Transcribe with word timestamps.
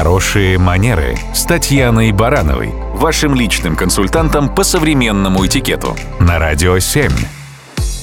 Хорошие 0.00 0.56
манеры 0.56 1.18
с 1.34 1.44
Татьяной 1.44 2.10
Барановой, 2.12 2.70
вашим 2.94 3.34
личным 3.34 3.76
консультантом 3.76 4.48
по 4.48 4.64
современному 4.64 5.44
этикету 5.44 5.94
на 6.18 6.38
Радио 6.38 6.78
7. 6.78 7.10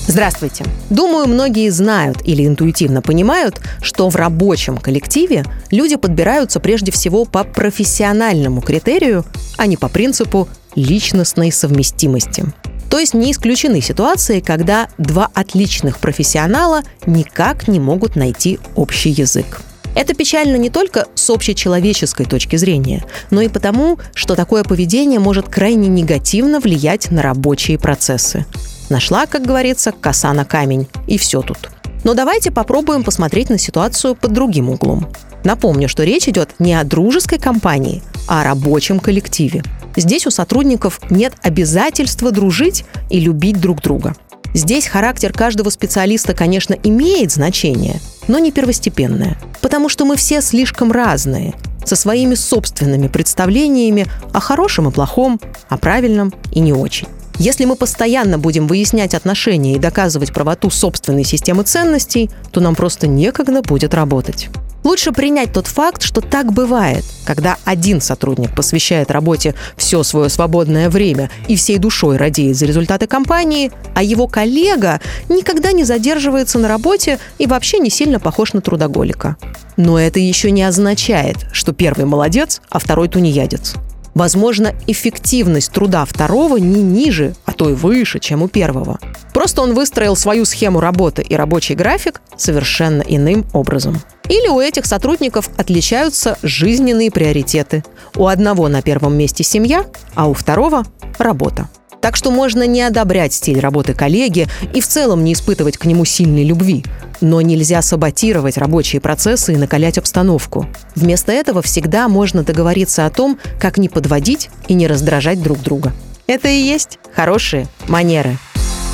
Здравствуйте. 0.05 0.63
Думаю, 0.91 1.27
многие 1.27 1.71
знают 1.71 2.19
или 2.23 2.45
интуитивно 2.45 3.01
понимают, 3.01 3.59
что 3.81 4.07
в 4.11 4.15
рабочем 4.15 4.77
коллективе 4.77 5.43
люди 5.71 5.95
подбираются 5.95 6.59
прежде 6.59 6.91
всего 6.91 7.25
по 7.25 7.43
профессиональному 7.43 8.61
критерию, 8.61 9.25
а 9.57 9.65
не 9.65 9.75
по 9.75 9.89
принципу 9.89 10.47
личностной 10.75 11.51
совместимости. 11.51 12.45
То 12.91 12.99
есть 12.99 13.15
не 13.15 13.31
исключены 13.31 13.81
ситуации, 13.81 14.39
когда 14.39 14.87
два 14.99 15.29
отличных 15.33 15.97
профессионала 15.97 16.83
никак 17.07 17.67
не 17.67 17.79
могут 17.79 18.15
найти 18.15 18.59
общий 18.75 19.09
язык. 19.09 19.63
Это 19.97 20.13
печально 20.13 20.57
не 20.57 20.69
только 20.69 21.07
с 21.15 21.27
общечеловеческой 21.27 22.27
точки 22.27 22.55
зрения, 22.55 23.03
но 23.31 23.41
и 23.41 23.47
потому, 23.47 23.97
что 24.13 24.35
такое 24.35 24.63
поведение 24.63 25.19
может 25.19 25.49
крайне 25.49 25.87
негативно 25.87 26.59
влиять 26.59 27.09
на 27.09 27.23
рабочие 27.23 27.79
процессы. 27.79 28.45
Нашла, 28.89 29.25
как 29.25 29.41
говорится, 29.41 29.91
коса 29.91 30.31
на 30.33 30.45
камень, 30.45 30.87
и 31.07 31.17
все 31.17 31.41
тут. 31.41 31.71
Но 32.03 32.13
давайте 32.13 32.51
попробуем 32.51 33.03
посмотреть 33.03 33.49
на 33.49 33.57
ситуацию 33.57 34.13
под 34.13 34.33
другим 34.33 34.69
углом. 34.69 35.11
Напомню, 35.43 35.89
что 35.89 36.03
речь 36.03 36.27
идет 36.27 36.51
не 36.59 36.75
о 36.75 36.83
дружеской 36.83 37.39
компании, 37.39 38.03
а 38.27 38.41
о 38.41 38.43
рабочем 38.43 38.99
коллективе. 38.99 39.63
Здесь 39.95 40.27
у 40.27 40.29
сотрудников 40.29 41.01
нет 41.09 41.33
обязательства 41.41 42.31
дружить 42.31 42.85
и 43.09 43.19
любить 43.19 43.59
друг 43.59 43.81
друга. 43.81 44.15
Здесь 44.57 44.87
характер 44.87 45.33
каждого 45.33 45.69
специалиста, 45.69 46.33
конечно, 46.33 46.73
имеет 46.81 47.31
значение, 47.31 47.99
но 48.27 48.39
не 48.39 48.51
первостепенное. 48.51 49.37
Потому 49.61 49.87
что 49.87 50.03
мы 50.03 50.15
все 50.15 50.41
слишком 50.41 50.91
разные, 50.91 51.53
со 51.85 51.95
своими 51.95 52.33
собственными 52.33 53.07
представлениями 53.07 54.07
о 54.33 54.39
хорошем 54.39 54.89
и 54.89 54.91
плохом, 54.91 55.39
о 55.69 55.77
правильном 55.77 56.33
и 56.51 56.59
не 56.59 56.73
очень. 56.73 57.07
Если 57.37 57.65
мы 57.65 57.75
постоянно 57.75 58.39
будем 58.39 58.65
выяснять 58.65 59.13
отношения 59.13 59.75
и 59.75 59.79
доказывать 59.79 60.33
правоту 60.33 60.71
собственной 60.71 61.23
системы 61.23 61.61
ценностей, 61.61 62.31
то 62.49 62.59
нам 62.59 62.73
просто 62.73 63.05
некогда 63.05 63.61
будет 63.61 63.93
работать. 63.93 64.49
Лучше 64.87 65.11
принять 65.11 65.51
тот 65.51 65.67
факт, 65.67 66.01
что 66.01 66.21
так 66.21 66.53
бывает, 66.53 67.03
когда 67.25 67.57
один 67.65 67.99
сотрудник 67.99 68.55
посвящает 68.55 69.11
работе 69.11 69.53
все 69.75 70.01
свое 70.01 70.29
свободное 70.29 70.89
время 70.89 71.29
и 71.49 71.57
всей 71.57 71.77
душой 71.77 72.15
радеет 72.15 72.55
за 72.55 72.67
результаты 72.67 73.05
компании, 73.05 73.69
а 73.95 74.01
его 74.01 74.27
коллега 74.27 75.01
никогда 75.27 75.73
не 75.73 75.83
задерживается 75.83 76.57
на 76.57 76.69
работе 76.69 77.19
и 77.37 77.47
вообще 77.47 77.79
не 77.79 77.89
сильно 77.89 78.21
похож 78.21 78.53
на 78.53 78.61
трудоголика. 78.61 79.35
Но 79.75 79.99
это 79.99 80.19
еще 80.19 80.51
не 80.51 80.63
означает, 80.63 81.35
что 81.51 81.73
первый 81.73 82.05
молодец, 82.05 82.61
а 82.69 82.79
второй 82.79 83.09
тунеядец. 83.09 83.73
Возможно, 84.13 84.73
эффективность 84.87 85.73
труда 85.73 86.05
второго 86.05 86.55
не 86.55 86.81
ниже, 86.81 87.35
а 87.43 87.51
то 87.51 87.69
и 87.69 87.73
выше, 87.73 88.19
чем 88.19 88.41
у 88.41 88.47
первого. 88.47 88.99
Просто 89.37 89.61
он 89.61 89.75
выстроил 89.75 90.15
свою 90.15 90.45
схему 90.45 90.79
работы 90.79 91.21
и 91.21 91.35
рабочий 91.35 91.75
график 91.75 92.21
совершенно 92.37 93.03
иным 93.03 93.45
образом. 93.53 94.01
Или 94.29 94.47
у 94.47 94.59
этих 94.59 94.87
сотрудников 94.87 95.51
отличаются 95.57 96.39
жизненные 96.41 97.11
приоритеты. 97.11 97.83
У 98.15 98.25
одного 98.25 98.67
на 98.67 98.81
первом 98.81 99.15
месте 99.15 99.43
семья, 99.43 99.85
а 100.15 100.27
у 100.27 100.33
второго– 100.33 100.87
работа. 101.19 101.69
Так 102.01 102.15
что 102.15 102.31
можно 102.31 102.65
не 102.65 102.81
одобрять 102.81 103.31
стиль 103.31 103.59
работы 103.59 103.93
коллеги 103.93 104.47
и 104.73 104.81
в 104.81 104.87
целом 104.87 105.23
не 105.23 105.33
испытывать 105.33 105.77
к 105.77 105.85
нему 105.85 106.03
сильной 106.03 106.43
любви. 106.43 106.83
Но 107.21 107.39
нельзя 107.41 107.83
саботировать 107.83 108.57
рабочие 108.57 109.01
процессы 109.01 109.53
и 109.53 109.57
накалять 109.57 109.99
обстановку. 109.99 110.65
Вместо 110.95 111.31
этого 111.31 111.61
всегда 111.61 112.07
можно 112.07 112.41
договориться 112.41 113.05
о 113.05 113.11
том, 113.11 113.37
как 113.59 113.77
не 113.77 113.87
подводить 113.87 114.49
и 114.67 114.73
не 114.73 114.87
раздражать 114.87 115.43
друг 115.43 115.61
друга. 115.61 115.93
Это 116.25 116.47
и 116.47 116.59
есть 116.59 116.97
хорошие 117.13 117.67
манеры. 117.87 118.39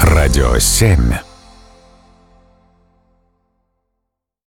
Радио 0.06 0.60
7. 0.60 1.33